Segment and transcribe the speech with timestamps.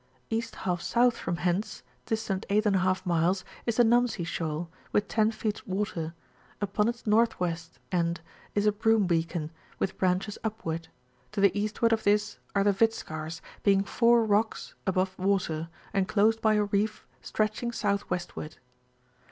[0.31, 0.41] £.^
[1.11, 1.17] S.
[1.19, 6.15] from hence, distant 8 J miles, is the Namsi Shocd, with 10 feet water;
[6.59, 8.19] upon its north west end
[8.55, 10.87] is a broom beacon, with branches upward:
[11.33, 16.41] to the eastward of this are the Vit Skars, being four rocks aboye water, enclosed
[16.41, 18.57] by a reef stretching south westward.